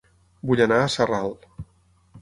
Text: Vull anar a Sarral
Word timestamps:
Vull 0.51 0.63
anar 0.65 0.79
a 0.85 0.89
Sarral 0.95 1.39